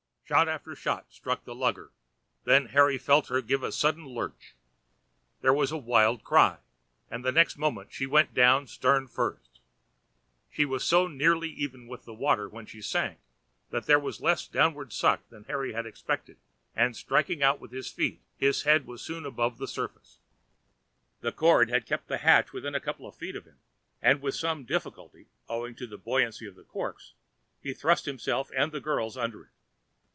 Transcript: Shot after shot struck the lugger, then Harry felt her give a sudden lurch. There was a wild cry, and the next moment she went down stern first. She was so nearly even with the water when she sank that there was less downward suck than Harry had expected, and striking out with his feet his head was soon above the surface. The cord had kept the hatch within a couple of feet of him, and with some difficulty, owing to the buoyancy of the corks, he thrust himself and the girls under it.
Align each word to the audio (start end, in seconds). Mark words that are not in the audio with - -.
Shot 0.33 0.47
after 0.47 0.77
shot 0.77 1.11
struck 1.11 1.43
the 1.43 1.53
lugger, 1.53 1.91
then 2.45 2.67
Harry 2.67 2.97
felt 2.97 3.27
her 3.27 3.41
give 3.41 3.63
a 3.63 3.69
sudden 3.73 4.05
lurch. 4.05 4.55
There 5.41 5.51
was 5.53 5.73
a 5.73 5.77
wild 5.77 6.23
cry, 6.23 6.59
and 7.09 7.25
the 7.25 7.33
next 7.33 7.57
moment 7.57 7.91
she 7.91 8.05
went 8.05 8.33
down 8.33 8.67
stern 8.67 9.09
first. 9.09 9.59
She 10.49 10.63
was 10.63 10.85
so 10.85 11.07
nearly 11.07 11.49
even 11.49 11.85
with 11.85 12.05
the 12.05 12.13
water 12.13 12.47
when 12.47 12.65
she 12.65 12.81
sank 12.81 13.17
that 13.71 13.87
there 13.87 13.99
was 13.99 14.21
less 14.21 14.47
downward 14.47 14.93
suck 14.93 15.27
than 15.27 15.43
Harry 15.49 15.73
had 15.73 15.85
expected, 15.85 16.37
and 16.77 16.95
striking 16.95 17.43
out 17.43 17.59
with 17.59 17.73
his 17.73 17.91
feet 17.91 18.21
his 18.37 18.61
head 18.63 18.85
was 18.85 19.01
soon 19.01 19.25
above 19.25 19.57
the 19.57 19.67
surface. 19.67 20.19
The 21.19 21.33
cord 21.33 21.69
had 21.69 21.85
kept 21.85 22.07
the 22.07 22.19
hatch 22.19 22.53
within 22.53 22.73
a 22.73 22.79
couple 22.79 23.05
of 23.05 23.17
feet 23.17 23.35
of 23.35 23.43
him, 23.43 23.57
and 24.01 24.21
with 24.21 24.33
some 24.35 24.63
difficulty, 24.63 25.27
owing 25.49 25.75
to 25.75 25.85
the 25.87 25.97
buoyancy 25.97 26.47
of 26.47 26.55
the 26.55 26.63
corks, 26.63 27.15
he 27.61 27.73
thrust 27.73 28.05
himself 28.05 28.49
and 28.55 28.71
the 28.71 28.79
girls 28.79 29.17
under 29.17 29.43
it. 29.43 29.49